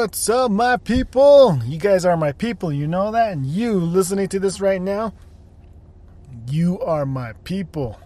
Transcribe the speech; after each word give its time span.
What's 0.00 0.30
up, 0.30 0.50
my 0.50 0.78
people? 0.78 1.60
You 1.66 1.76
guys 1.76 2.06
are 2.06 2.16
my 2.16 2.32
people, 2.32 2.72
you 2.72 2.86
know 2.86 3.12
that? 3.12 3.32
And 3.32 3.44
you 3.44 3.74
listening 3.74 4.28
to 4.28 4.40
this 4.40 4.58
right 4.58 4.80
now, 4.80 5.12
you 6.48 6.80
are 6.80 7.04
my 7.04 7.34
people. 7.44 8.00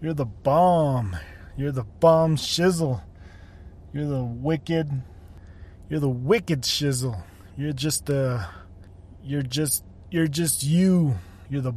You're 0.00 0.14
the 0.14 0.24
bomb. 0.24 1.14
You're 1.54 1.70
the 1.70 1.84
bomb 1.84 2.36
shizzle. 2.36 3.02
You're 3.92 4.06
the 4.06 4.24
wicked. 4.24 5.02
You're 5.90 6.00
the 6.00 6.08
wicked 6.08 6.62
shizzle. 6.62 7.22
You're 7.58 7.74
just 7.74 8.06
the. 8.06 8.46
You're 9.22 9.42
just. 9.42 9.84
You're 10.10 10.28
just 10.28 10.62
you. 10.62 11.18
You're 11.50 11.60
the 11.60 11.74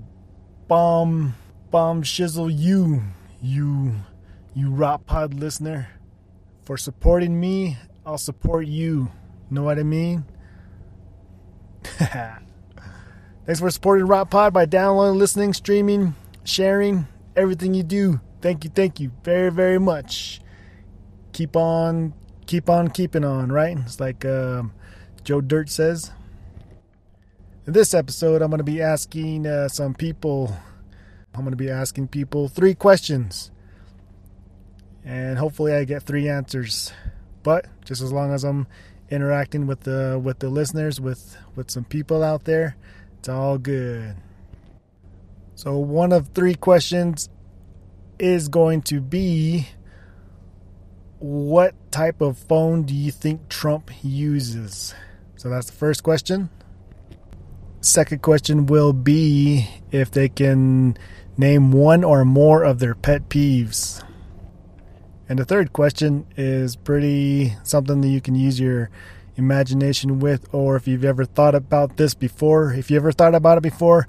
bomb. 0.70 1.36
Bomb 1.72 2.04
shizzle 2.04 2.58
you. 2.58 3.04
You. 3.42 3.96
You 4.54 4.70
Rot 4.70 5.06
Pod 5.06 5.34
listener. 5.34 5.90
For 6.64 6.78
supporting 6.78 7.38
me, 7.38 7.78
I'll 8.06 8.18
support 8.18 8.68
you. 8.68 9.12
Know 9.50 9.64
what 9.64 9.80
I 9.80 9.84
mean? 9.84 10.26
Thanks 13.46 13.60
for 13.60 13.70
supporting 13.70 14.08
Rot 14.08 14.32
Pod 14.32 14.54
by 14.54 14.66
downloading, 14.66 15.20
listening, 15.20 15.54
streaming, 15.54 16.16
sharing, 16.44 17.08
everything 17.36 17.74
you 17.74 17.84
do. 17.84 18.20
Thank 18.42 18.64
you, 18.64 18.72
thank 18.72 19.00
you 19.00 19.12
very, 19.24 19.52
very 19.52 19.80
much. 19.80 20.42
Keep 21.34 21.56
on, 21.56 22.14
keep 22.48 22.70
on 22.70 22.90
keeping 22.90 23.24
on, 23.24 23.52
right? 23.52 23.78
It's 23.78 24.00
like 24.00 24.26
um, 24.26 24.74
Joe 25.24 25.42
Dirt 25.42 25.70
says. 25.70 26.12
In 27.68 27.74
this 27.74 27.94
episode, 27.94 28.42
I'm 28.42 28.50
going 28.50 28.60
to 28.60 28.64
be 28.64 28.82
asking 28.82 29.48
uh, 29.48 29.68
some 29.68 29.94
people, 29.94 30.56
I'm 31.34 31.42
going 31.42 31.52
to 31.52 31.58
be 31.58 31.70
asking 31.70 32.08
people 32.10 32.48
three 32.48 32.76
questions. 32.76 33.52
And 35.04 35.38
hopefully, 35.38 35.74
I 35.74 35.84
get 35.84 36.04
three 36.04 36.30
answers. 36.30 36.92
But 37.44 37.68
just 37.84 38.02
as 38.02 38.12
long 38.12 38.34
as 38.34 38.44
I'm 38.44 38.66
interacting 39.10 39.68
with 39.68 39.82
the 39.82 40.20
with 40.22 40.40
the 40.40 40.50
listeners, 40.50 41.00
with 41.00 41.38
with 41.56 41.70
some 41.72 41.86
people 41.86 42.24
out 42.24 42.46
there, 42.46 42.76
it's 43.20 43.30
all 43.30 43.58
good. 43.58 44.16
So 45.56 45.78
one 45.78 46.12
of 46.12 46.30
three 46.30 46.56
questions 46.56 47.30
is 48.20 48.48
going 48.48 48.82
to 48.84 49.00
be 49.02 49.68
what 51.20 51.74
type 51.92 52.22
of 52.22 52.38
phone 52.38 52.84
do 52.84 52.94
you 52.94 53.12
think 53.12 53.48
Trump 53.50 53.90
uses? 54.04 54.94
So 55.38 55.50
that's 55.50 55.68
the 55.68 55.74
first 55.74 56.04
question. 56.04 56.50
Second 57.82 58.22
question 58.22 58.66
will 58.66 58.94
be 58.94 59.70
if 59.92 60.12
they 60.12 60.28
can 60.28 60.98
name 61.38 61.72
one 61.72 62.04
or 62.04 62.26
more 62.26 62.64
of 62.64 62.80
their 62.80 62.96
pet 62.96 63.30
peeves. 63.30 64.04
And 65.28 65.40
the 65.40 65.46
third 65.46 65.74
question 65.74 66.26
is 66.38 66.76
pretty 66.76 67.56
something 67.64 68.02
that 68.02 68.10
you 68.10 68.22
can 68.22 68.36
use 68.36 68.60
your 68.60 68.90
imagination 69.38 70.20
with, 70.20 70.48
or 70.54 70.76
if 70.76 70.88
you've 70.88 71.06
ever 71.06 71.26
thought 71.26 71.56
about 71.56 71.98
this 71.98 72.14
before. 72.14 72.74
If 72.74 72.92
you 72.92 72.98
ever 72.98 73.12
thought 73.12 73.36
about 73.36 73.58
it 73.58 73.64
before, 73.64 74.08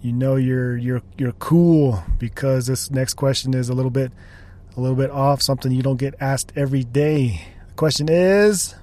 you 0.00 0.12
know 0.12 0.36
you're 0.36 0.76
you're 0.76 1.02
you're 1.16 1.32
cool 1.32 2.02
because 2.18 2.66
this 2.66 2.90
next 2.90 3.14
question 3.14 3.54
is 3.54 3.68
a 3.68 3.74
little 3.74 3.90
bit 3.90 4.12
a 4.76 4.80
little 4.80 4.96
bit 4.96 5.10
off, 5.10 5.40
something 5.40 5.70
you 5.70 5.82
don't 5.82 5.96
get 5.98 6.14
asked 6.20 6.52
every 6.56 6.84
day. 6.84 7.40
The 7.68 7.74
question 7.74 8.08
is, 8.08 8.74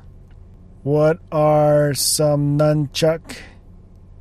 what 0.84 1.20
are 1.32 1.94
some 1.94 2.58
nunchuck 2.58 3.38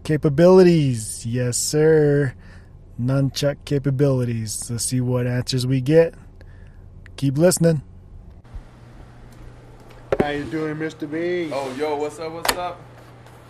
capabilities? 0.03 1.25
Yes, 1.25 1.57
sir. 1.57 2.35
Nunchuck 3.01 3.65
capabilities. 3.65 4.71
Let's 4.71 4.85
see 4.85 5.01
what 5.01 5.27
answers 5.27 5.67
we 5.67 5.81
get. 5.81 6.15
Keep 7.21 7.37
listening. 7.37 7.83
How 10.19 10.31
you 10.31 10.45
doing, 10.45 10.77
Mr. 10.77 11.05
B? 11.05 11.51
Oh, 11.53 11.71
yo, 11.75 11.95
what's 11.97 12.19
up? 12.19 12.33
What's 12.33 12.53
up? 12.53 12.81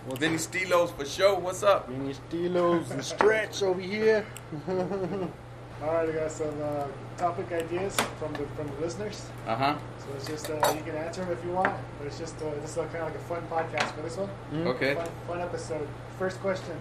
Well, 0.09 0.17
Vinny 0.17 0.39
Stilos 0.39 0.93
for 0.93 1.05
sure. 1.05 1.39
What's 1.39 1.63
up? 1.63 1.89
Vinny 1.89 2.15
Stilos 2.15 2.91
and 2.91 3.05
Stretch 3.05 3.63
over 3.63 3.81
here. 3.81 4.27
All 4.69 5.95
right, 5.95 6.09
I 6.09 6.11
got 6.11 6.33
some 6.33 6.53
uh, 6.61 6.89
topic 7.17 7.53
ideas 7.53 7.95
from 8.19 8.33
the 8.33 8.45
from 8.57 8.67
the 8.67 8.81
listeners. 8.85 9.27
Uh 9.47 9.55
huh. 9.55 9.79
So 10.01 10.07
it's 10.17 10.27
just 10.27 10.51
uh, 10.51 10.75
you 10.77 10.83
can 10.83 10.97
answer 10.97 11.25
them 11.25 11.31
if 11.31 11.45
you 11.45 11.53
want, 11.53 11.73
but 11.99 12.09
it's 12.09 12.19
just 12.19 12.43
uh, 12.43 12.51
this 12.63 12.71
is 12.71 12.77
kind 12.77 12.97
of 12.97 13.03
like 13.03 13.15
a 13.15 13.19
fun 13.21 13.43
podcast 13.49 13.95
for 13.95 14.03
this 14.03 14.17
one. 14.17 14.31
Okay. 14.67 14.97
Fun, 14.97 15.09
fun 15.29 15.41
episode. 15.43 15.89
First 16.19 16.41
question: 16.41 16.77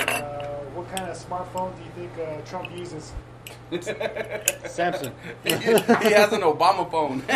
uh, 0.00 0.68
What 0.74 0.94
kind 0.94 1.08
of 1.08 1.16
smartphone 1.16 1.74
do 1.78 1.82
you 1.82 2.08
think 2.08 2.28
uh, 2.28 2.42
Trump 2.44 2.70
uses? 2.76 3.14
Samson. 4.66 5.12
he, 5.44 5.50
he 5.54 6.12
has 6.12 6.32
an 6.32 6.42
Obama 6.42 6.90
phone. 6.90 7.22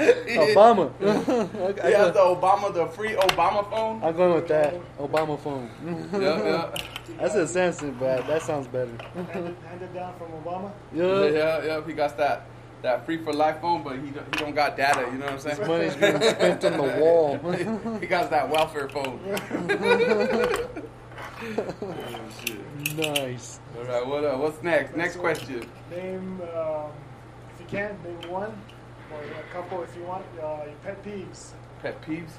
Obama. 0.00 0.90
He 1.84 1.92
has 1.92 2.12
the 2.12 2.20
Obama, 2.20 2.72
the 2.72 2.86
free 2.86 3.10
Obama 3.10 3.68
phone. 3.70 4.02
I'm 4.02 4.16
going 4.16 4.34
with 4.34 4.48
that. 4.48 4.74
Obama 4.98 5.38
phone. 5.38 5.68
Yeah, 6.14 6.42
yeah, 6.42 6.74
I 7.20 7.28
said 7.28 7.48
Samson, 7.48 7.96
but 7.98 8.26
that 8.26 8.42
sounds 8.42 8.66
better. 8.68 8.90
handed, 9.32 9.56
handed 9.68 9.94
down 9.94 10.14
from 10.18 10.28
Obama. 10.42 10.72
yeah, 10.94 11.04
Yeah. 11.04 11.30
yeah, 11.30 11.64
yeah. 11.64 11.86
He 11.86 11.92
got 11.92 12.16
that 12.18 12.46
that 12.82 13.04
free 13.04 13.18
for 13.22 13.32
life 13.34 13.60
phone, 13.60 13.82
but 13.82 13.98
he 13.98 14.10
don't, 14.10 14.24
he 14.34 14.42
don't 14.44 14.54
got 14.54 14.74
data. 14.76 15.00
You 15.12 15.18
know 15.18 15.26
what 15.26 15.32
I'm 15.34 15.38
saying? 15.38 15.68
Money's 15.68 15.96
being 15.96 16.16
spent 16.22 16.64
on 16.64 16.72
the 16.78 16.98
wall. 16.98 17.36
he 18.00 18.06
got 18.06 18.30
that 18.30 18.48
welfare 18.48 18.88
phone. 18.88 19.20
Nice. 22.96 23.60
All 23.76 23.84
right, 23.84 24.06
what 24.06 24.24
uh, 24.24 24.36
what's 24.36 24.62
next? 24.62 24.96
Next 24.96 25.14
So, 25.14 25.20
question. 25.20 25.66
Name, 25.90 26.40
um, 26.54 26.90
if 27.54 27.60
you 27.60 27.66
can, 27.68 27.96
name 28.04 28.30
one 28.30 28.52
or 29.12 29.22
a 29.22 29.52
couple 29.52 29.82
if 29.82 29.96
you 29.96 30.02
want. 30.04 30.24
Uh, 30.38 30.64
your 30.66 30.74
pet 30.84 31.02
peeves. 31.04 31.52
Pet 31.82 32.00
peeves. 32.02 32.30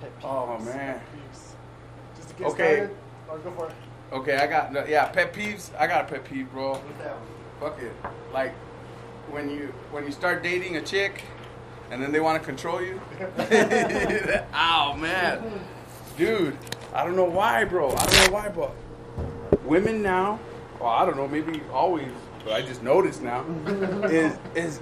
Pet 0.00 0.20
peeves. 0.20 0.24
Oh 0.24 0.58
man. 0.64 0.98
Pet 0.98 1.02
peeves. 1.14 1.54
Just 2.16 2.28
to 2.30 2.34
get 2.34 2.46
Okay. 2.48 2.74
started. 2.76 2.96
Or 3.28 3.38
go 3.38 3.50
for 3.52 3.68
it. 3.68 3.74
Okay, 4.12 4.36
I 4.36 4.46
got 4.46 4.72
no, 4.72 4.84
yeah 4.84 5.06
pet 5.06 5.32
peeves. 5.32 5.70
I 5.78 5.86
got 5.86 6.04
a 6.04 6.08
pet 6.08 6.24
peeve, 6.24 6.50
bro. 6.50 6.72
What's 6.72 6.98
that? 6.98 7.16
Fuck 7.60 7.82
it. 7.82 7.92
Like 8.32 8.54
when 9.30 9.48
you 9.50 9.72
when 9.90 10.04
you 10.04 10.12
start 10.12 10.42
dating 10.42 10.76
a 10.76 10.82
chick, 10.82 11.22
and 11.90 12.02
then 12.02 12.12
they 12.12 12.20
want 12.20 12.40
to 12.40 12.46
control 12.46 12.82
you. 12.82 13.00
oh 14.54 14.94
man, 14.98 15.42
dude. 16.16 16.56
I 16.98 17.04
don't 17.04 17.14
know 17.14 17.22
why, 17.22 17.62
bro. 17.62 17.92
I 17.92 18.06
don't 18.06 18.26
know 18.26 18.32
why, 18.34 18.48
but 18.48 18.74
women 19.64 20.02
now, 20.02 20.40
well, 20.80 20.88
I 20.88 21.06
don't 21.06 21.16
know, 21.16 21.28
maybe 21.28 21.62
always, 21.72 22.10
but 22.42 22.54
I 22.54 22.60
just 22.60 22.82
noticed 22.82 23.22
now, 23.22 23.44
is 24.10 24.36
is 24.56 24.80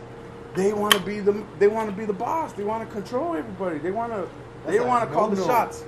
they 0.54 0.72
want 0.72 0.94
to 0.94 1.00
be 1.00 1.20
the 1.20 1.44
they 1.58 1.68
want 1.68 1.90
to 1.90 1.94
be 1.94 2.06
the 2.06 2.14
boss. 2.14 2.54
They 2.54 2.64
want 2.64 2.88
to 2.88 2.90
control 2.90 3.36
everybody. 3.36 3.80
They 3.80 3.90
want 3.90 4.14
to 4.14 4.26
they 4.66 4.80
want 4.80 5.06
to 5.06 5.14
call 5.14 5.28
the 5.28 5.36
shots. 5.44 5.84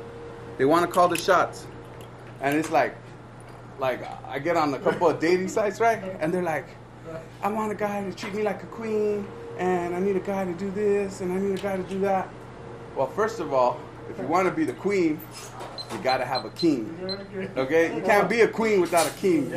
They 0.58 0.66
want 0.66 0.84
to 0.84 0.92
call 0.92 1.08
the 1.08 1.16
shots, 1.16 1.66
and 2.42 2.58
it's 2.58 2.70
like 2.70 2.94
like 3.78 4.06
I 4.26 4.38
get 4.38 4.58
on 4.58 4.74
a 4.74 4.78
couple 4.78 5.08
of 5.08 5.20
dating 5.20 5.48
sites, 5.48 5.80
right? 5.80 6.14
And 6.20 6.34
they're 6.34 6.42
like, 6.42 6.68
I 7.40 7.48
want 7.48 7.72
a 7.72 7.74
guy 7.74 8.04
to 8.04 8.12
treat 8.12 8.34
me 8.34 8.42
like 8.42 8.62
a 8.62 8.66
queen, 8.66 9.26
and 9.56 9.94
I 9.94 9.98
need 9.98 10.16
a 10.16 10.20
guy 10.20 10.44
to 10.44 10.52
do 10.52 10.70
this, 10.72 11.22
and 11.22 11.32
I 11.32 11.38
need 11.38 11.58
a 11.58 11.62
guy 11.62 11.78
to 11.78 11.82
do 11.84 12.00
that. 12.00 12.28
Well, 12.96 13.06
first 13.06 13.40
of 13.40 13.54
all, 13.54 13.80
if 14.10 14.18
you 14.18 14.26
want 14.26 14.46
to 14.46 14.54
be 14.54 14.66
the 14.66 14.74
queen, 14.74 15.18
you 15.92 15.98
got 15.98 16.18
to 16.18 16.24
have 16.24 16.44
a 16.44 16.50
king. 16.50 16.96
Okay, 17.56 17.94
you 17.96 18.02
can't 18.02 18.28
be 18.28 18.42
a 18.42 18.48
queen 18.48 18.80
without 18.80 19.06
a 19.06 19.10
king. 19.18 19.52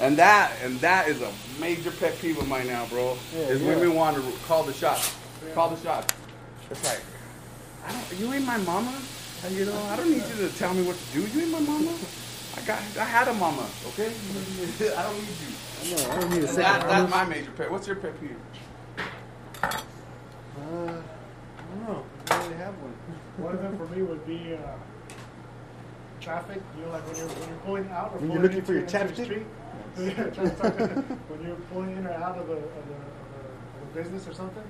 And 0.00 0.16
that 0.16 0.52
and 0.62 0.78
that 0.80 1.08
is 1.08 1.22
a 1.22 1.32
major 1.60 1.90
pet 1.90 2.18
peeve 2.18 2.38
of 2.38 2.48
mine 2.48 2.66
now, 2.66 2.86
bro. 2.86 3.16
Yeah, 3.32 3.40
is 3.40 3.62
yeah. 3.62 3.68
women 3.68 3.94
want 3.94 4.16
to 4.16 4.22
call 4.46 4.62
the 4.64 4.72
shots, 4.72 5.14
call 5.54 5.70
the 5.70 5.80
shots. 5.82 6.12
It's 6.70 6.84
like, 6.84 7.02
I 7.86 7.92
don't, 7.92 8.18
you 8.18 8.32
ain't 8.32 8.46
my 8.46 8.56
mama. 8.58 8.98
You 9.50 9.66
know, 9.66 9.82
I 9.90 9.96
don't 9.96 10.10
need 10.10 10.22
you 10.22 10.48
to 10.48 10.56
tell 10.56 10.72
me 10.72 10.82
what 10.86 10.96
to 10.96 11.12
do. 11.12 11.20
You 11.26 11.42
ain't 11.42 11.50
my 11.52 11.60
mama. 11.60 11.92
I 12.56 12.60
got, 12.62 12.78
I 12.98 13.04
had 13.04 13.28
a 13.28 13.34
mama. 13.34 13.66
Okay, 13.88 14.06
I 14.96 15.02
don't 15.02 15.18
need 15.18 15.28
you. 15.28 15.96
No, 15.96 16.10
I 16.10 16.20
don't 16.20 16.30
need 16.30 16.44
a 16.44 16.46
And 16.46 16.48
second. 16.48 16.62
that, 16.62 16.88
that's 16.88 17.10
mama. 17.10 17.24
my 17.24 17.24
major 17.34 17.50
pet. 17.52 17.70
What's 17.70 17.86
your 17.86 17.96
pet 17.96 18.18
peeve? 18.20 18.36
Uh, 19.62 19.68
I 20.56 20.62
don't 20.62 21.86
know. 21.86 22.04
I 22.30 22.38
don't 22.38 22.44
really 22.48 22.56
have 22.56 22.74
one. 22.74 22.94
One 23.36 23.54
of 23.54 23.62
them 23.62 23.76
for 23.76 23.86
me 23.94 24.02
would 24.02 24.26
be 24.26 24.54
uh, 24.54 24.76
traffic. 26.24 26.60
You 26.76 26.84
know, 26.86 26.90
like 26.92 27.06
when 27.06 27.16
you're 27.16 27.28
when 27.28 27.48
you're 27.48 27.58
pulling 27.58 27.88
out 27.90 28.12
or 28.14 28.18
When 28.18 28.30
you're 28.32 28.42
looking 28.42 28.62
for 28.62 28.72
your 28.72 28.82
chapstick? 28.82 29.24
street. 29.24 29.46
when 29.94 31.46
you're 31.46 31.54
pulling 31.70 31.96
in 31.96 32.06
or 32.06 32.12
out 32.14 32.36
of 32.36 32.48
a, 32.48 32.52
of 32.52 32.58
a, 32.58 32.58
of 32.58 32.88
a, 32.90 33.42
of 33.78 33.82
a 33.84 33.94
business 33.94 34.26
or 34.26 34.34
something, 34.34 34.64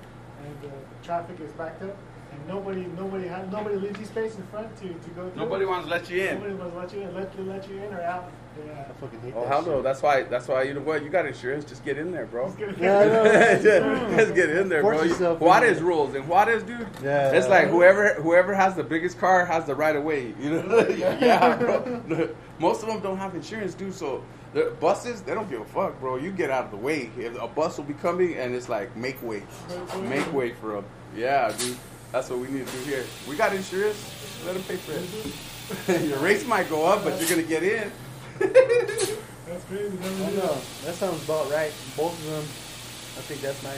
and 0.44 0.56
uh, 0.64 0.68
the 0.68 1.06
traffic 1.06 1.40
is 1.40 1.50
backed 1.52 1.82
up, 1.82 1.96
and 2.34 2.48
nobody 2.48 2.84
nobody 2.96 3.28
ha- 3.28 3.44
nobody 3.50 3.76
leaves 3.76 3.98
you 4.00 4.06
space 4.06 4.34
in 4.36 4.42
front 4.48 4.74
to, 4.78 4.88
to 4.88 5.10
go 5.10 5.28
through. 5.30 5.36
Nobody 5.42 5.64
wants 5.64 5.86
to 5.86 5.90
let 5.90 6.10
you 6.10 6.22
in. 6.22 6.34
Nobody 6.40 6.54
wants 6.54 6.72
to 6.74 6.78
let 6.78 6.92
you 6.94 7.00
in. 7.08 7.14
Let, 7.14 7.46
let 7.46 7.68
you 7.70 7.76
in 7.82 7.94
or 7.94 8.00
out. 8.02 8.30
Yeah. 8.56 8.84
I 8.88 8.92
fucking 9.00 9.20
hate 9.20 9.32
Oh 9.36 9.40
that 9.40 9.48
hell 9.48 9.64
shit. 9.64 9.72
no! 9.72 9.82
That's 9.82 10.00
why. 10.00 10.22
That's 10.22 10.46
why. 10.46 10.62
You 10.62 10.74
know 10.74 10.80
what? 10.80 11.02
You 11.02 11.08
got 11.10 11.26
insurance. 11.26 11.64
Just 11.64 11.84
get 11.84 11.98
in 11.98 12.12
there, 12.12 12.26
bro. 12.26 12.46
Just 12.46 12.58
get- 12.58 12.78
Yeah, 12.78 12.98
I 13.00 13.04
know. 13.06 13.24
just, 13.62 14.16
just 14.16 14.34
get 14.36 14.50
in 14.50 14.68
there, 14.68 14.80
Force 14.82 14.98
bro. 14.98 15.06
yourself 15.08 15.40
in 15.40 15.44
Juarez 15.46 15.78
there. 15.78 15.86
rules, 15.86 16.14
and 16.14 16.28
Juarez, 16.28 16.62
dude. 16.62 16.86
Yeah. 17.02 17.32
It's 17.32 17.48
like 17.48 17.68
whoever 17.68 18.14
whoever 18.14 18.54
has 18.54 18.74
the 18.76 18.84
biggest 18.84 19.18
car 19.18 19.44
has 19.44 19.64
the 19.66 19.74
right 19.74 19.96
of 19.96 20.04
way. 20.04 20.34
You 20.40 20.50
know? 20.62 20.86
yeah, 20.98 21.56
bro. 21.56 22.34
Most 22.60 22.82
of 22.82 22.88
them 22.88 23.00
don't 23.00 23.18
have 23.18 23.34
insurance, 23.34 23.74
dude. 23.74 23.92
So 23.92 24.22
the 24.52 24.72
buses, 24.78 25.22
they 25.22 25.34
don't 25.34 25.50
give 25.50 25.60
a 25.60 25.64
fuck, 25.64 25.98
bro. 25.98 26.14
You 26.16 26.30
get 26.30 26.50
out 26.50 26.66
of 26.66 26.70
the 26.70 26.76
way. 26.76 27.10
If 27.18 27.36
a 27.42 27.48
bus 27.48 27.76
will 27.76 27.84
be 27.84 27.94
coming, 27.94 28.34
and 28.36 28.54
it's 28.54 28.68
like 28.68 28.96
make 28.96 29.20
way, 29.20 29.42
make 30.02 30.32
way 30.32 30.52
for 30.52 30.74
them. 30.74 30.84
Yeah, 31.16 31.52
dude. 31.58 31.76
That's 32.14 32.30
what 32.30 32.38
we 32.38 32.46
need 32.46 32.64
to 32.64 32.72
do 32.72 32.78
here. 32.84 33.04
We 33.28 33.34
got 33.34 33.52
insurance. 33.52 33.98
Let 34.46 34.54
them 34.54 34.62
pay 34.62 34.76
for 34.76 34.92
it. 34.94 36.04
Your 36.08 36.18
rates 36.20 36.46
might 36.46 36.70
go 36.70 36.86
up, 36.86 37.02
but 37.02 37.18
you're 37.18 37.28
gonna 37.28 37.42
get 37.42 37.64
in. 37.64 37.90
That's 38.38 39.64
crazy. 39.66 39.98
I 39.98 40.30
know. 40.30 40.56
That 40.84 40.94
sounds 40.94 41.24
about 41.24 41.50
right. 41.50 41.72
Both 41.96 42.14
of 42.14 42.26
them. 42.30 42.44
I 43.18 43.22
think 43.26 43.40
that's 43.40 43.62
my 43.64 43.74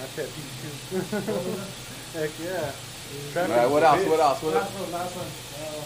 my 0.00 0.08
pet 0.16 0.28
peeve 0.32 0.52
too. 0.90 1.00
Heck 2.18 2.30
yeah. 2.42 2.72
All 3.42 3.48
right, 3.48 3.70
what 3.70 3.82
else? 3.82 4.06
What 4.06 4.20
else? 4.20 4.42
What 4.42 4.54
Last 4.54 4.72
else? 4.72 4.80
one, 4.80 4.92
last 4.92 5.16
one. 5.16 5.26
Uh, 5.26 5.82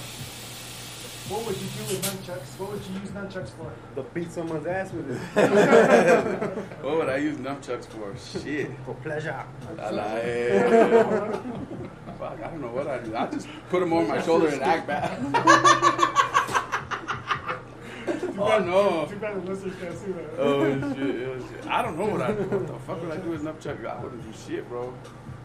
what 1.31 1.47
would 1.47 1.57
you 1.57 1.69
do 1.69 1.83
with 1.95 2.03
nunchucks? 2.03 2.59
What 2.59 2.73
would 2.73 2.83
you 2.87 3.01
use 3.01 3.11
nunchucks 3.11 3.51
for? 3.51 3.71
To 3.95 4.03
beat 4.11 4.33
someone's 4.33 4.67
ass 4.67 4.91
with 4.93 5.11
it. 5.11 5.21
What 6.83 6.97
would 6.97 7.09
I 7.09 7.19
use 7.19 7.37
nunchucks 7.37 7.87
for? 7.87 8.17
Shit. 8.41 8.71
For 8.85 8.95
pleasure. 8.95 9.45
I 9.79 9.91
like. 9.91 11.80
I 12.43 12.49
don't 12.49 12.61
know 12.61 12.69
what 12.69 12.87
I 12.87 12.99
do. 12.99 13.15
I 13.17 13.27
just 13.27 13.49
put 13.69 13.81
them 13.81 13.93
on 13.93 14.09
my 14.09 14.23
shoulder 14.23 14.49
and 14.49 14.63
act 14.63 14.87
bad. 14.87 15.11
oh 18.39 18.59
no. 18.59 19.07
Too 19.07 19.17
bad 19.17 19.37
the 19.37 19.51
listeners 19.51 19.75
can't 19.81 19.99
see 19.99 20.13
that. 20.13 20.31
Oh 20.39 20.65
shit, 20.65 21.29
oh 21.29 21.39
shit. 21.39 21.67
I 21.67 21.83
don't 21.83 21.99
know 21.99 22.07
what 22.07 22.23
I 22.23 22.33
do. 22.33 22.43
What 22.43 22.67
the 22.67 22.79
fuck 22.81 23.03
would 23.03 23.11
I 23.11 23.17
do 23.19 23.31
with 23.31 23.43
nunchucks? 23.43 23.87
I 23.87 24.03
wouldn't 24.03 24.23
do 24.23 24.39
shit, 24.47 24.69
bro. 24.69 24.95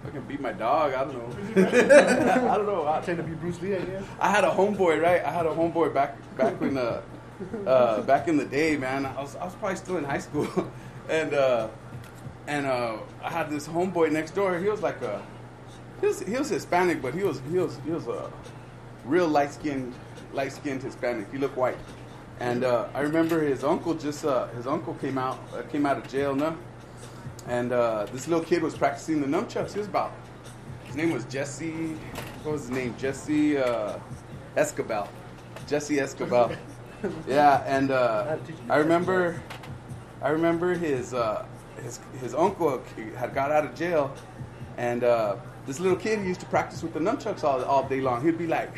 I 0.05 0.09
can 0.11 0.21
beat 0.23 0.39
my 0.39 0.53
dog. 0.53 0.93
I 0.93 1.03
don't 1.03 1.13
know. 1.13 1.61
I 2.51 2.57
don't 2.57 2.65
know. 2.65 2.87
I, 2.87 3.01
Trying 3.01 3.17
to 3.17 3.23
be 3.23 3.33
Bruce 3.33 3.61
Lee, 3.61 3.75
I 3.75 3.81
guess. 3.81 4.03
I 4.19 4.29
had 4.29 4.43
a 4.43 4.49
homeboy, 4.49 5.01
right? 5.01 5.23
I 5.23 5.31
had 5.31 5.45
a 5.45 5.49
homeboy 5.49 5.93
back 5.93 6.17
back 6.37 6.59
when 6.61 6.77
uh, 6.77 7.01
uh 7.65 8.01
back 8.01 8.27
in 8.27 8.37
the 8.37 8.45
day, 8.45 8.77
man. 8.77 9.05
I 9.05 9.21
was 9.21 9.35
I 9.35 9.45
was 9.45 9.55
probably 9.55 9.77
still 9.77 9.97
in 9.97 10.03
high 10.03 10.19
school, 10.19 10.47
and 11.09 11.33
uh, 11.33 11.69
and 12.47 12.65
uh, 12.65 12.97
I 13.23 13.29
had 13.29 13.49
this 13.49 13.67
homeboy 13.67 14.11
next 14.11 14.31
door. 14.31 14.57
He 14.59 14.69
was 14.69 14.81
like 14.81 15.01
a 15.01 15.21
he 16.01 16.07
was 16.07 16.19
he 16.21 16.37
was 16.37 16.49
Hispanic, 16.49 17.01
but 17.01 17.13
he 17.13 17.23
was 17.23 17.41
he 17.49 17.57
was 17.57 17.79
he 17.85 17.91
was 17.91 18.07
a 18.07 18.31
real 19.05 19.27
light 19.27 19.53
skinned 19.53 19.93
light 20.33 20.51
skinned 20.51 20.83
Hispanic. 20.83 21.31
He 21.31 21.37
looked 21.37 21.57
white, 21.57 21.77
and 22.39 22.63
uh, 22.63 22.87
I 22.93 23.01
remember 23.01 23.41
his 23.41 23.63
uncle 23.63 23.93
just 23.93 24.25
uh, 24.25 24.47
his 24.47 24.67
uncle 24.67 24.93
came 24.95 25.17
out 25.17 25.39
uh, 25.53 25.61
came 25.63 25.85
out 25.85 25.97
of 25.97 26.07
jail, 26.07 26.35
no, 26.35 26.57
and 27.47 27.71
uh, 27.71 28.05
this 28.11 28.27
little 28.27 28.43
kid 28.43 28.61
was 28.61 28.75
practicing 28.75 29.21
the 29.21 29.27
nunchucks. 29.27 29.73
He 29.73 29.79
was 29.79 29.87
about 29.87 30.11
his 30.95 30.95
name 30.95 31.11
was 31.11 31.25
Jesse. 31.25 31.97
What 32.43 32.53
was 32.53 32.61
his 32.61 32.71
name? 32.71 32.95
Jesse 32.97 33.57
uh, 33.57 33.97
Escabel. 34.55 35.09
Jesse 35.67 35.99
Escabel. 35.99 36.55
yeah, 37.27 37.63
and 37.65 37.91
uh, 37.91 38.37
I 38.69 38.77
remember, 38.77 39.41
I 40.21 40.29
remember 40.29 40.73
his 40.73 41.13
uh, 41.13 41.45
his 41.83 41.99
his 42.21 42.33
uncle 42.33 42.81
had 43.17 43.33
got 43.33 43.51
out 43.51 43.65
of 43.65 43.75
jail, 43.75 44.13
and 44.77 45.03
uh, 45.03 45.35
this 45.65 45.79
little 45.79 45.97
kid 45.97 46.19
he 46.19 46.27
used 46.27 46.39
to 46.41 46.45
practice 46.47 46.83
with 46.83 46.93
the 46.93 46.99
nunchucks 46.99 47.43
all 47.43 47.63
all 47.63 47.87
day 47.87 48.01
long. 48.01 48.23
He'd 48.23 48.37
be 48.37 48.47
like, 48.47 48.75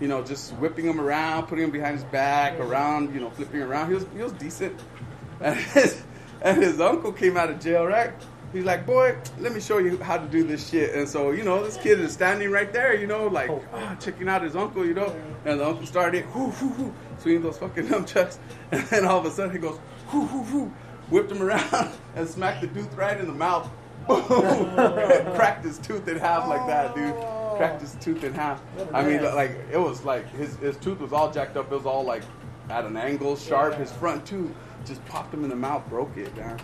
you 0.00 0.08
know, 0.08 0.22
just 0.22 0.52
whipping 0.54 0.86
them 0.86 1.00
around, 1.00 1.46
putting 1.46 1.62
them 1.62 1.70
behind 1.70 1.96
his 1.96 2.04
back, 2.04 2.58
around, 2.60 3.14
you 3.14 3.20
know, 3.20 3.30
flipping 3.30 3.62
around. 3.62 3.88
He 3.88 3.94
was 3.94 4.06
he 4.14 4.22
was 4.22 4.32
decent, 4.32 4.78
and 5.40 5.56
his, 5.56 6.02
and 6.42 6.62
his 6.62 6.80
uncle 6.80 7.12
came 7.12 7.36
out 7.36 7.50
of 7.50 7.60
jail, 7.60 7.84
right? 7.84 8.12
He's 8.52 8.64
like, 8.64 8.86
boy, 8.86 9.14
let 9.40 9.52
me 9.52 9.60
show 9.60 9.76
you 9.76 9.98
how 9.98 10.16
to 10.16 10.26
do 10.26 10.42
this 10.42 10.70
shit. 10.70 10.94
And 10.94 11.06
so, 11.06 11.32
you 11.32 11.44
know, 11.44 11.62
this 11.62 11.76
kid 11.76 12.00
is 12.00 12.12
standing 12.14 12.50
right 12.50 12.72
there, 12.72 12.94
you 12.94 13.06
know, 13.06 13.26
like, 13.26 13.50
ah, 13.74 13.94
checking 14.00 14.26
out 14.26 14.42
his 14.42 14.56
uncle, 14.56 14.86
you 14.86 14.94
know. 14.94 15.14
And 15.44 15.60
the 15.60 15.66
uncle 15.66 15.84
started, 15.84 16.24
whoo, 16.34 16.46
whoo, 16.60 16.68
whoo, 16.68 16.94
swinging 17.18 17.42
those 17.42 17.58
fucking 17.58 17.84
nunchucks. 17.88 18.38
And 18.72 18.82
then 18.84 19.04
all 19.04 19.18
of 19.18 19.26
a 19.26 19.30
sudden 19.30 19.52
he 19.52 19.58
goes, 19.58 19.78
whoo, 20.10 20.24
whoo, 20.24 20.42
whoo, 20.44 20.72
whipped 21.10 21.30
him 21.30 21.42
around 21.42 21.92
and 22.16 22.26
smacked 22.26 22.62
the 22.62 22.68
dude 22.68 22.92
right 22.94 23.20
in 23.20 23.26
the 23.26 23.34
mouth. 23.34 23.68
Cracked 24.06 25.64
his 25.66 25.78
tooth 25.78 26.08
in 26.08 26.18
half 26.18 26.48
like 26.48 26.66
that, 26.66 26.94
dude. 26.94 27.14
Cracked 27.56 27.80
his 27.80 27.94
tooth 28.00 28.24
in 28.24 28.32
half. 28.32 28.62
I 28.92 29.02
mean, 29.02 29.22
like, 29.22 29.58
it 29.72 29.78
was 29.78 30.04
like, 30.04 30.28
his, 30.30 30.56
his 30.56 30.76
tooth 30.76 31.00
was 31.00 31.12
all 31.12 31.30
jacked 31.30 31.56
up. 31.56 31.70
It 31.72 31.74
was 31.74 31.86
all 31.86 32.04
like 32.04 32.22
at 32.70 32.84
an 32.84 32.96
angle, 32.96 33.36
sharp. 33.36 33.74
His 33.74 33.92
front 33.92 34.26
tooth 34.26 34.52
just 34.86 35.04
popped 35.06 35.34
him 35.34 35.44
in 35.44 35.50
the 35.50 35.56
mouth, 35.56 35.86
broke 35.88 36.16
it, 36.16 36.34
man 36.36 36.58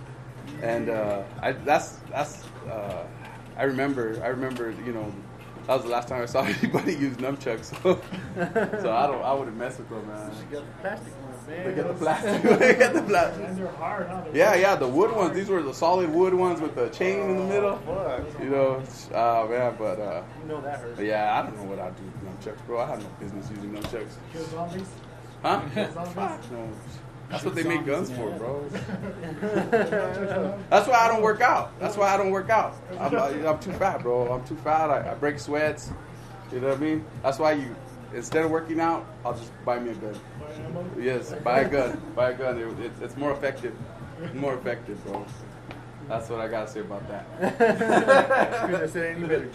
and 0.62 0.88
uh, 0.88 1.22
I, 1.42 1.52
that's 1.52 2.00
that's 2.10 2.42
uh, 2.70 3.04
I 3.56 3.64
remember 3.64 4.20
I 4.22 4.28
remember 4.28 4.74
you 4.84 4.92
know 4.92 5.12
that 5.66 5.74
was 5.74 5.82
the 5.84 5.88
last 5.88 6.08
time 6.08 6.22
I 6.22 6.26
saw 6.26 6.42
anybody 6.62 6.92
use 6.94 7.16
nunchucks. 7.16 7.74
So, 7.82 8.00
so 8.82 8.92
I 8.92 9.06
don't 9.06 9.22
I 9.22 9.32
wouldn't 9.32 9.56
mess 9.56 9.78
with 9.78 9.88
them, 9.88 10.06
man. 10.06 10.30
You 10.50 10.58
got 10.58 10.66
the 10.66 10.80
plastic 10.80 11.12
ones, 11.22 11.48
man. 11.48 11.66
They 11.66 11.74
get 11.74 11.88
the 11.88 11.94
plastic. 11.94 12.42
they 12.58 12.74
get 12.74 12.94
the 12.94 13.02
plastic. 13.02 13.44
And 13.46 13.56
they're 13.58 13.68
hard, 13.68 14.08
huh? 14.08 14.22
They're 14.24 14.36
Yeah, 14.36 14.54
yeah, 14.54 14.76
the 14.76 14.88
wood 14.88 15.12
ones. 15.14 15.34
These 15.34 15.48
were 15.48 15.62
the 15.62 15.72
solid 15.74 16.10
wood 16.10 16.34
ones 16.34 16.60
with 16.60 16.74
the 16.74 16.88
chain 16.90 17.18
in 17.20 17.36
the 17.38 17.44
middle. 17.44 17.76
Fuck. 17.78 18.40
You 18.42 18.50
know, 18.50 18.82
oh 19.14 19.48
man, 19.48 19.74
but 19.78 19.98
uh, 20.00 20.22
You 20.42 20.48
know 20.48 20.60
that 20.60 20.80
hurts. 20.80 21.00
yeah, 21.00 21.38
I 21.38 21.42
don't 21.42 21.56
know 21.56 21.64
what 21.64 21.78
I'd 21.78 21.96
do 21.96 22.02
with 22.04 22.40
nunchucks, 22.56 22.66
bro. 22.66 22.80
I 22.80 22.86
have 22.86 23.00
no 23.02 23.08
business 23.20 23.48
using 23.50 23.72
nunchucks. 23.72 24.12
Kill 24.32 24.44
zombies. 24.44 24.88
Huh? 25.42 25.60
Zombies. 25.92 26.50
No. 26.50 26.68
That's 27.30 27.44
what 27.44 27.54
they 27.54 27.62
make 27.62 27.84
guns 27.84 28.10
for, 28.10 28.30
bro. 28.32 28.68
That's 30.70 30.88
why 30.88 30.98
I 30.98 31.08
don't 31.08 31.22
work 31.22 31.40
out. 31.40 31.78
That's 31.80 31.96
why 31.96 32.14
I 32.14 32.16
don't 32.16 32.30
work 32.30 32.50
out. 32.50 32.76
I'm, 32.98 33.14
I'm 33.16 33.58
too 33.58 33.72
fat, 33.72 34.02
bro. 34.02 34.32
I'm 34.32 34.44
too 34.46 34.56
fat. 34.56 34.90
I, 34.90 35.12
I 35.12 35.14
break 35.14 35.38
sweats. 35.38 35.90
You 36.52 36.60
know 36.60 36.68
what 36.68 36.76
I 36.76 36.80
mean? 36.80 37.04
That's 37.22 37.38
why 37.38 37.52
you, 37.52 37.74
instead 38.14 38.44
of 38.44 38.50
working 38.50 38.80
out, 38.80 39.06
I'll 39.24 39.34
just 39.34 39.50
buy 39.64 39.78
me 39.80 39.90
a 39.90 39.94
gun. 39.94 40.20
Yes, 40.98 41.32
buy 41.42 41.60
a 41.60 41.68
gun. 41.68 42.00
Buy 42.14 42.30
a 42.30 42.34
gun. 42.34 42.58
It, 42.58 42.68
it, 42.84 42.92
it's 43.00 43.16
more 43.16 43.32
effective. 43.32 43.74
More 44.34 44.54
effective, 44.54 45.02
bro. 45.04 45.26
That's 46.08 46.28
what 46.28 46.40
I 46.40 46.48
gotta 46.48 46.70
say 46.70 46.80
about 46.80 47.08
that. 47.08 47.58
Couldn't 47.58 48.70
have 48.70 48.96
any 48.96 49.26
better, 49.26 49.48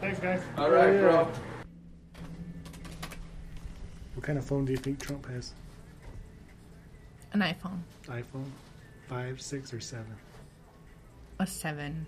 Thanks, 0.00 0.20
guys. 0.20 0.42
All 0.58 0.70
right, 0.70 0.98
bro. 1.00 1.28
What 4.14 4.22
kind 4.22 4.38
of 4.38 4.44
phone 4.44 4.64
do 4.64 4.72
you 4.72 4.78
think 4.78 5.00
Trump 5.00 5.26
has? 5.26 5.54
An 7.34 7.40
iPhone. 7.40 7.80
iPhone? 8.06 8.48
Five, 9.08 9.42
six, 9.42 9.74
or 9.74 9.80
seven? 9.80 10.14
A 11.40 11.46
7. 11.46 12.06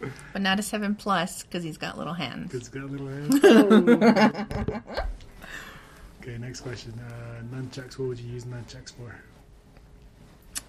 but 0.32 0.40
not 0.40 0.60
a 0.60 0.62
7 0.62 0.94
Plus 0.94 1.42
because 1.42 1.64
he's 1.64 1.76
got 1.76 1.98
little 1.98 2.12
hands. 2.12 2.54
It's 2.54 2.68
got 2.68 2.88
little 2.88 3.08
hands. 3.08 3.44
okay, 6.22 6.38
next 6.38 6.60
question. 6.60 6.94
Uh, 7.04 7.42
nunchucks. 7.52 7.98
What 7.98 8.08
would 8.08 8.20
you 8.20 8.32
use 8.32 8.44
nunchucks 8.44 8.94
for? 8.94 9.16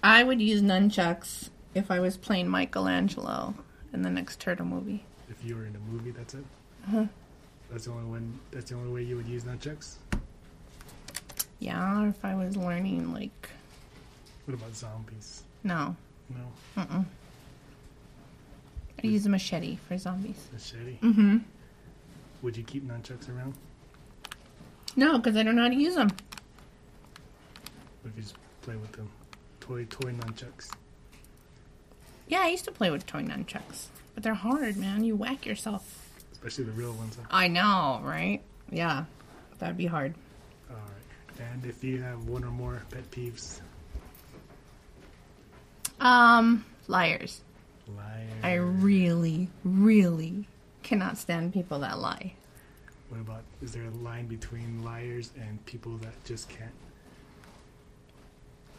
I 0.02 0.24
would 0.24 0.42
use 0.42 0.60
nunchucks 0.60 1.50
if 1.76 1.92
I 1.92 2.00
was 2.00 2.16
playing 2.16 2.48
Michelangelo 2.48 3.54
in 3.92 4.02
the 4.02 4.10
next 4.10 4.40
Turtle 4.40 4.66
movie. 4.66 5.04
If 5.30 5.44
you 5.44 5.54
were 5.54 5.64
in 5.64 5.76
a 5.76 5.92
movie, 5.92 6.10
that's 6.10 6.34
it. 6.34 6.44
Uh-huh. 6.88 7.06
That's 7.70 7.84
the 7.84 7.92
only 7.92 8.10
one. 8.10 8.40
That's 8.50 8.70
the 8.70 8.76
only 8.76 8.92
way 8.92 9.04
you 9.04 9.14
would 9.14 9.28
use 9.28 9.44
nunchucks. 9.44 9.94
Yeah, 11.62 12.02
or 12.02 12.08
if 12.08 12.24
I 12.24 12.34
was 12.34 12.56
learning, 12.56 13.12
like, 13.14 13.48
What 14.46 14.54
about 14.54 14.74
zombies? 14.74 15.44
no. 15.62 15.94
No, 16.28 16.82
Mm-mm. 16.82 17.04
I'd 18.98 19.04
use 19.04 19.26
a 19.26 19.28
machete 19.28 19.76
for 19.86 19.98
zombies. 19.98 20.48
machete. 20.52 20.96
Mm-hmm. 21.02 21.38
Would 22.42 22.56
you 22.56 22.62
keep 22.64 22.88
nunchucks 22.88 23.28
around? 23.28 23.52
No, 24.96 25.18
because 25.18 25.36
I 25.36 25.42
don't 25.42 25.56
know 25.56 25.62
how 25.62 25.68
to 25.68 25.74
use 25.74 25.94
them. 25.94 26.08
What 28.00 28.10
if 28.10 28.16
you 28.16 28.22
just 28.22 28.36
play 28.62 28.76
with 28.76 28.92
them? 28.92 29.10
Toy, 29.60 29.84
toy 29.90 30.12
nunchucks. 30.12 30.70
Yeah, 32.28 32.40
I 32.40 32.48
used 32.48 32.64
to 32.64 32.72
play 32.72 32.90
with 32.90 33.06
toy 33.06 33.20
nunchucks. 33.22 33.86
But 34.14 34.22
they're 34.24 34.34
hard, 34.34 34.76
man. 34.78 35.04
You 35.04 35.16
whack 35.16 35.44
yourself. 35.44 36.08
Especially 36.32 36.64
the 36.64 36.72
real 36.72 36.92
ones. 36.94 37.16
Huh? 37.20 37.26
I 37.30 37.48
know, 37.48 38.00
right? 38.02 38.40
Yeah, 38.70 39.04
that'd 39.58 39.76
be 39.76 39.86
hard. 39.86 40.14
And 41.50 41.64
if 41.66 41.82
you 41.82 42.00
have 42.02 42.28
one 42.28 42.44
or 42.44 42.50
more 42.50 42.82
pet 42.90 43.10
peeves, 43.10 43.60
Um, 46.00 46.64
liars. 46.88 47.40
liar. 47.86 48.26
I 48.42 48.54
really, 48.54 49.48
really 49.64 50.48
cannot 50.82 51.16
stand 51.18 51.52
people 51.52 51.78
that 51.80 51.98
lie. 51.98 52.34
What 53.08 53.20
about? 53.20 53.42
Is 53.60 53.72
there 53.72 53.84
a 53.84 53.90
line 53.90 54.26
between 54.26 54.82
liars 54.82 55.30
and 55.38 55.64
people 55.66 55.96
that 55.98 56.24
just 56.24 56.48
can't 56.48 56.74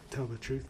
tell 0.09 0.25
the 0.25 0.37
truth, 0.37 0.67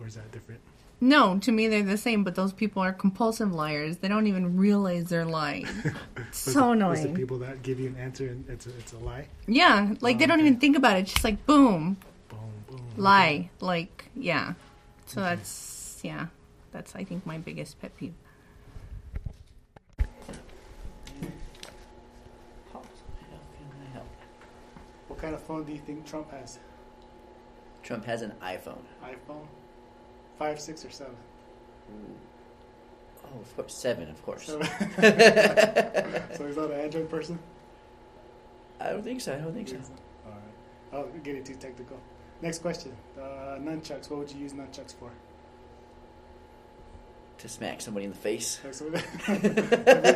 or 0.00 0.06
is 0.06 0.14
that 0.14 0.30
different? 0.32 0.60
No, 1.00 1.38
to 1.38 1.52
me 1.52 1.68
they're 1.68 1.82
the 1.84 1.96
same, 1.96 2.24
but 2.24 2.34
those 2.34 2.52
people 2.52 2.82
are 2.82 2.92
compulsive 2.92 3.52
liars. 3.54 3.98
They 3.98 4.08
don't 4.08 4.26
even 4.26 4.56
realize 4.56 5.04
they're 5.08 5.24
lying. 5.24 5.66
It's 6.28 6.38
so 6.38 6.50
it- 6.50 6.54
was 6.86 7.00
the 7.00 7.06
annoying. 7.06 7.14
people 7.16 7.38
that 7.38 7.62
give 7.62 7.78
you 7.80 7.88
an 7.88 7.96
answer 7.96 8.26
and 8.28 8.44
it's 8.48 8.66
a, 8.66 8.70
it's 8.70 8.92
a 8.92 8.98
lie. 8.98 9.28
Yeah, 9.46 9.94
like 10.00 10.18
they 10.18 10.26
don't 10.26 10.40
even 10.40 10.58
think 10.58 10.76
about 10.76 10.96
it. 10.96 11.00
It's 11.00 11.12
just 11.12 11.24
like 11.24 11.46
boom, 11.46 11.96
Boom, 12.28 12.38
boom. 12.68 12.80
lie. 12.96 13.50
Like 13.60 14.10
yeah. 14.16 14.54
So 15.06 15.20
that's 15.20 16.00
yeah. 16.02 16.26
That's 16.72 16.94
I 16.96 17.04
think 17.04 17.24
my 17.24 17.38
biggest 17.38 17.80
pet 17.80 17.96
peeve. 17.96 18.14
What 25.06 25.18
kind 25.20 25.34
of 25.34 25.40
phone 25.42 25.64
do 25.64 25.72
you 25.72 25.78
think 25.78 26.06
Trump 26.06 26.30
has? 26.30 26.58
Trump 27.82 28.04
has 28.04 28.22
an 28.22 28.32
iPhone. 28.42 28.82
iPhone, 29.02 29.46
five, 30.38 30.60
six, 30.60 30.84
or 30.84 30.90
seven? 30.90 31.14
Oh, 33.24 33.40
of 33.40 33.56
course, 33.56 33.74
seven, 33.74 34.08
of 34.08 34.22
course. 34.24 34.46
so 34.46 34.58
he's 36.46 36.56
not 36.56 36.70
an 36.70 36.80
Android 36.80 37.10
person. 37.10 37.38
I 38.80 38.90
don't 38.90 39.02
think 39.02 39.20
so. 39.20 39.34
I 39.34 39.38
don't 39.38 39.52
think 39.52 39.68
so. 39.68 39.76
All 40.26 40.32
right. 40.32 40.40
I'll 40.92 41.20
get 41.20 41.34
it 41.34 41.44
too 41.44 41.56
technical. 41.56 41.98
Next 42.40 42.60
question. 42.60 42.96
Uh, 43.18 43.58
nunchucks. 43.58 44.08
What 44.08 44.20
would 44.20 44.30
you 44.30 44.40
use 44.40 44.52
nunchucks 44.52 44.94
for? 44.94 45.10
To 47.38 47.48
smack 47.48 47.80
somebody 47.80 48.06
in 48.06 48.12
the 48.12 48.16
face. 48.16 48.60
Every, 48.64 49.00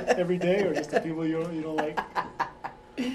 every 0.09 0.39
day, 0.39 0.63
or 0.65 0.75
just 0.75 0.91
the 0.91 1.01
people 1.01 1.25
you 1.27 1.41
don't, 1.41 1.53
you 1.55 1.63
don't 1.63 1.77
like? 1.77 1.99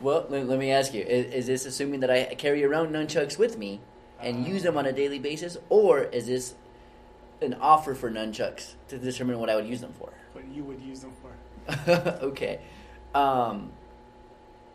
Well, 0.00 0.24
let, 0.30 0.48
let 0.48 0.58
me 0.58 0.72
ask 0.72 0.94
you: 0.94 1.02
is, 1.02 1.26
is 1.26 1.46
this 1.46 1.66
assuming 1.66 2.00
that 2.00 2.10
I 2.10 2.34
carry 2.34 2.64
around 2.64 2.88
nunchucks 2.90 3.38
with 3.38 3.58
me 3.58 3.80
and 4.22 4.46
use 4.46 4.62
them 4.62 4.76
on 4.76 4.86
a 4.86 4.92
daily 4.92 5.18
basis, 5.18 5.56
or 5.68 6.00
is 6.00 6.26
this 6.26 6.54
an 7.40 7.54
offer 7.54 7.94
for 7.94 8.10
nunchucks 8.10 8.74
to 8.88 8.98
determine 8.98 9.38
what 9.38 9.50
I 9.50 9.56
would 9.56 9.66
use 9.66 9.80
them 9.80 9.92
for? 9.98 10.12
What 10.32 10.46
you 10.48 10.64
would 10.64 10.80
use 10.80 11.00
them 11.00 11.12
for? 11.20 11.90
okay. 12.22 12.60
Um, 13.14 13.72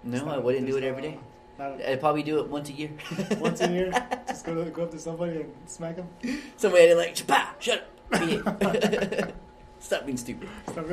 no, 0.04 0.28
I 0.30 0.38
wouldn't 0.38 0.68
do 0.68 0.78
it 0.78 0.84
every 0.84 1.02
day. 1.02 1.20
A, 1.60 1.92
I'd 1.92 2.00
probably 2.00 2.24
do 2.24 2.40
it 2.40 2.50
once 2.50 2.70
a 2.70 2.74
year. 2.74 2.92
once 3.40 3.62
a 3.62 3.72
year, 3.72 3.92
just 4.28 4.46
go 4.46 4.64
to, 4.64 4.70
go 4.70 4.84
up 4.84 4.92
to 4.92 5.00
somebody 5.00 5.42
and 5.42 5.54
smack 5.68 5.96
them. 5.96 6.10
Somebody 6.58 6.88
didn't 6.88 6.98
like, 6.98 7.28
"Bah, 7.28 7.50
shut 7.60 7.88
up. 8.12 9.34
Stop 9.80 10.06
being 10.06 10.18
stupid. 10.18 10.50
Stop. 10.70 10.86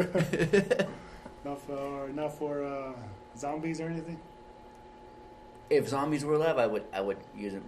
not 1.44 1.60
for 1.60 2.10
not 2.14 2.38
for 2.38 2.64
uh, 2.64 2.92
zombies 3.36 3.80
or 3.80 3.88
anything. 3.88 4.20
If 5.68 5.88
zombies 5.88 6.24
were 6.24 6.34
alive, 6.34 6.58
I 6.58 6.66
would 6.66 6.84
I 6.92 7.00
would 7.00 7.18
use 7.36 7.54
them. 7.54 7.64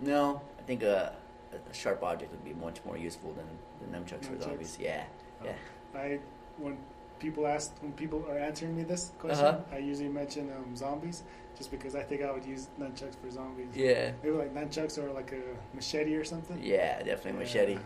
No, 0.00 0.40
I 0.58 0.62
think 0.62 0.82
a, 0.82 1.14
a 1.52 1.74
sharp 1.74 2.02
object 2.02 2.30
would 2.32 2.44
be 2.44 2.54
much 2.54 2.78
more 2.84 2.96
useful 2.96 3.32
than 3.34 3.46
the 3.80 3.96
nunchucks 3.96 4.26
for 4.26 4.34
Nunchucks? 4.34 4.42
zombies. 4.44 4.78
Yeah, 4.80 5.04
yeah. 5.44 5.52
I 5.94 6.18
when 6.58 6.76
people 7.18 7.46
ask 7.46 7.72
when 7.80 7.92
people 7.92 8.24
are 8.28 8.38
answering 8.38 8.76
me 8.76 8.82
this 8.82 9.12
question, 9.18 9.44
Uh-huh. 9.46 9.74
I 9.74 9.78
usually 9.78 10.08
mention 10.10 10.50
um, 10.52 10.76
zombies, 10.76 11.22
just 11.56 11.70
because 11.70 11.94
I 11.94 12.02
think 12.02 12.22
I 12.22 12.30
would 12.30 12.44
use 12.44 12.68
nunchucks 12.78 13.16
for 13.20 13.30
zombies. 13.30 13.68
Yeah, 13.74 14.12
Maybe 14.22 14.36
like 14.36 14.54
nunchucks 14.54 14.98
or 14.98 15.10
like 15.12 15.32
a 15.32 15.40
machete 15.74 16.14
or 16.14 16.24
something. 16.24 16.58
yeah, 16.62 17.02
definitely 17.02 17.40
machete. 17.40 17.78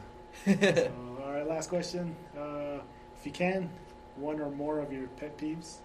So, 0.45 0.91
all 1.25 1.33
right, 1.33 1.47
last 1.49 1.69
question. 1.69 2.15
Uh, 2.37 2.79
if 3.17 3.25
you 3.27 3.33
can, 3.33 3.69
one 4.17 4.41
or 4.41 4.51
more 4.51 4.79
of 4.81 4.93
your 4.93 5.07
pet 5.09 5.37
peeves. 5.39 5.77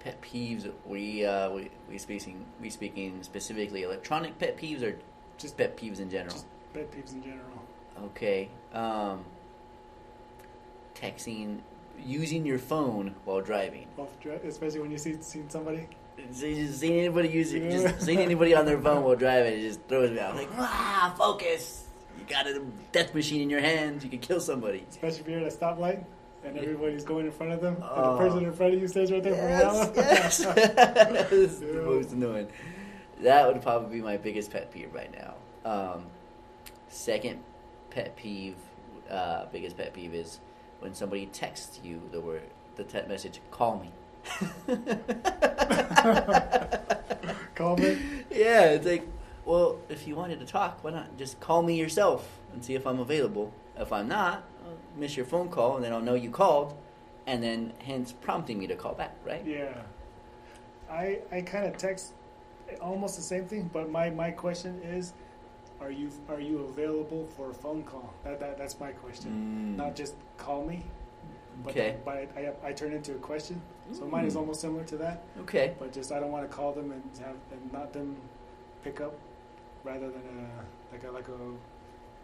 Pet 0.00 0.20
peeves. 0.22 0.70
We 0.86 1.24
uh, 1.24 1.50
we 1.50 1.70
we 1.88 1.98
speaking 1.98 2.44
we 2.60 2.70
speaking 2.70 3.22
specifically 3.22 3.82
electronic 3.82 4.38
pet 4.38 4.56
peeves 4.56 4.82
or 4.82 4.98
just 5.36 5.56
pet 5.56 5.76
peeves 5.76 6.00
in 6.00 6.10
general. 6.10 6.32
Just 6.32 6.46
pet 6.72 6.90
peeves 6.90 7.12
in 7.12 7.22
general. 7.22 7.62
Okay. 8.04 8.48
Um, 8.72 9.24
texting, 10.94 11.58
using 12.04 12.44
your 12.44 12.58
phone 12.58 13.14
while 13.24 13.40
driving. 13.40 13.86
Especially 14.44 14.80
when 14.80 14.90
you 14.90 14.98
see 14.98 15.16
seen 15.20 15.48
somebody. 15.50 15.88
Just 16.32 16.80
Seeing 16.80 16.98
anybody 16.98 17.28
use 17.28 17.52
it, 17.52 17.70
just 17.70 18.00
seeing 18.04 18.18
anybody 18.18 18.52
on 18.52 18.66
their 18.66 18.80
phone 18.80 19.04
while 19.04 19.14
driving, 19.14 19.52
it 19.54 19.62
just 19.62 19.80
throws 19.88 20.10
me 20.10 20.18
out. 20.18 20.34
like, 20.34 20.58
wow, 20.58 21.14
focus! 21.16 21.84
You 22.18 22.24
got 22.24 22.48
a 22.48 22.60
death 22.90 23.14
machine 23.14 23.42
in 23.42 23.48
your 23.50 23.60
hands. 23.60 24.02
You 24.02 24.10
can 24.10 24.18
kill 24.18 24.40
somebody. 24.40 24.84
Especially 24.90 25.20
if 25.20 25.28
you're 25.28 25.40
at 25.40 25.52
a 25.52 25.56
stoplight 25.56 26.04
and 26.44 26.56
everybody's 26.58 27.04
going 27.04 27.26
in 27.26 27.32
front 27.32 27.52
of 27.52 27.60
them, 27.60 27.74
and 27.76 27.84
Oh. 27.84 28.12
the 28.12 28.18
person 28.18 28.44
in 28.44 28.52
front 28.52 28.74
of 28.74 28.80
you 28.80 28.88
stays 28.88 29.10
right 29.12 29.22
there 29.22 29.34
for 29.34 29.40
a 29.48 29.74
while. 29.74 29.92
Yes, 29.96 30.40
yes. 30.40 31.26
This 31.30 31.52
is 31.52 31.60
the 31.60 31.82
most 31.82 32.12
annoying. 32.12 32.48
That 33.22 33.46
would 33.52 33.60
probably 33.62 33.96
be 33.98 34.02
my 34.02 34.16
biggest 34.16 34.50
pet 34.50 34.70
peeve 34.72 34.92
right 34.94 35.10
now. 35.12 35.34
Um, 35.68 36.06
second 36.88 37.40
pet 37.90 38.16
peeve, 38.16 38.54
uh, 39.10 39.46
biggest 39.52 39.76
pet 39.76 39.92
peeve 39.92 40.14
is 40.14 40.38
when 40.80 40.94
somebody 40.94 41.26
texts 41.26 41.80
you 41.82 42.00
the 42.12 42.20
word, 42.20 42.42
the 42.76 42.84
text 42.84 43.08
message, 43.08 43.40
"Call 43.50 43.78
me." 43.80 43.90
Call 47.54 47.76
me. 47.76 47.98
Yeah, 48.30 48.66
it's 48.70 48.86
like, 48.86 49.06
well, 49.44 49.78
if 49.88 50.06
you 50.06 50.14
wanted 50.14 50.38
to 50.40 50.46
talk, 50.46 50.84
why 50.84 50.90
not 50.92 51.16
just 51.18 51.40
call 51.40 51.62
me 51.62 51.76
yourself 51.78 52.38
and 52.52 52.64
see 52.64 52.74
if 52.74 52.86
I'm 52.86 53.00
available. 53.00 53.52
If 53.76 53.92
I'm 53.92 54.08
not, 54.08 54.44
miss 54.96 55.16
your 55.16 55.26
phone 55.26 55.48
call, 55.48 55.76
and 55.76 55.84
then 55.84 55.92
I'll 55.92 56.00
know 56.00 56.14
you 56.14 56.30
called, 56.30 56.76
and 57.26 57.42
then 57.42 57.72
hence 57.84 58.12
prompting 58.12 58.58
me 58.58 58.66
to 58.66 58.76
call 58.76 58.94
back, 58.94 59.14
right? 59.24 59.44
Yeah. 59.46 59.72
I 60.90 61.20
I 61.30 61.42
kind 61.42 61.66
of 61.66 61.76
text 61.76 62.14
almost 62.80 63.16
the 63.16 63.22
same 63.22 63.46
thing, 63.46 63.70
but 63.72 63.90
my, 63.90 64.10
my 64.10 64.30
question 64.30 64.80
is, 64.82 65.12
are 65.80 65.90
you 65.90 66.10
are 66.28 66.40
you 66.40 66.60
available 66.64 67.26
for 67.36 67.50
a 67.50 67.54
phone 67.54 67.82
call? 67.82 68.12
That, 68.24 68.40
that 68.40 68.58
that's 68.58 68.78
my 68.80 68.92
question. 68.92 69.74
Mm. 69.74 69.76
Not 69.76 69.96
just 69.96 70.14
call 70.36 70.64
me. 70.64 70.84
But, 71.64 71.70
Okay. 71.72 71.96
but 72.04 72.14
I, 72.16 72.28
I, 72.64 72.68
I 72.68 72.72
turn 72.72 72.92
into 72.92 73.12
a 73.16 73.18
question, 73.18 73.60
so 73.92 74.06
mine 74.06 74.26
is 74.26 74.34
Mm. 74.34 74.40
almost 74.40 74.60
similar 74.60 74.84
to 74.84 74.96
that. 74.98 75.24
Okay. 75.40 75.74
But 75.78 75.92
just 75.92 76.12
I 76.12 76.20
don't 76.20 76.30
want 76.30 76.48
to 76.48 76.56
call 76.56 76.72
them 76.72 76.92
and 76.92 77.02
have 77.18 77.34
and 77.50 77.72
not 77.72 77.92
them 77.92 78.16
pick 78.84 79.00
up, 79.00 79.14
rather 79.82 80.08
than 80.08 80.22
a 80.38 80.92
like 80.94 81.04
a 81.04 81.10
like 81.10 81.28
a 81.28 81.38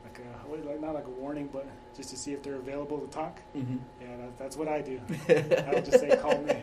like 0.04 0.18
a 0.18 0.22
what- 0.48 0.64
like 0.64 0.80
not 0.80 0.94
like 0.94 1.06
a 1.06 1.10
warning, 1.10 1.48
but 1.52 1.66
just 1.96 2.10
to 2.10 2.16
see 2.16 2.32
if 2.32 2.42
they're 2.42 2.56
available 2.56 2.98
to 2.98 3.06
talk. 3.08 3.40
hmm 3.52 3.76
Yeah, 4.00 4.16
that, 4.18 4.38
that's 4.38 4.56
what 4.56 4.68
I 4.68 4.80
do. 4.80 5.00
I 5.28 5.72
don't 5.72 5.84
just 5.84 6.00
say 6.00 6.16
call 6.16 6.38
me. 6.42 6.56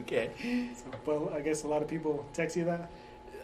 okay. 0.00 0.30
So, 0.74 0.84
but 1.04 1.32
I 1.34 1.40
guess 1.40 1.64
a 1.64 1.68
lot 1.68 1.82
of 1.82 1.88
people 1.88 2.24
text 2.32 2.56
you 2.56 2.64
that. 2.64 2.90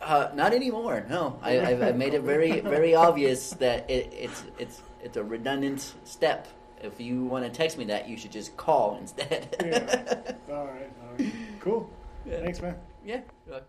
Uh, 0.00 0.30
not 0.34 0.54
anymore. 0.54 1.04
No, 1.10 1.38
I, 1.42 1.60
I've, 1.68 1.82
I've 1.82 1.96
made 1.96 2.14
it 2.14 2.22
very, 2.22 2.60
very 2.60 2.94
obvious 2.94 3.50
that 3.54 3.90
it, 3.90 4.12
it's 4.12 4.44
it's 4.58 4.82
it's 5.02 5.16
a 5.16 5.24
redundant 5.24 5.94
step. 6.04 6.48
If 6.82 6.98
you 6.98 7.24
want 7.24 7.44
to 7.44 7.50
text 7.50 7.76
me 7.76 7.84
that, 7.86 8.08
you 8.08 8.16
should 8.16 8.32
just 8.32 8.56
call 8.56 8.96
instead. 9.00 9.54
Yeah. 9.62 10.14
All 10.50 10.66
right. 10.66 10.90
All 11.02 11.14
right. 11.18 11.32
Cool. 11.60 11.90
Yeah. 12.24 12.40
Thanks, 12.40 12.62
man. 12.62 12.76
Yeah. 13.04 13.20
you're 13.46 13.60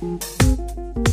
welcome. 0.00 1.04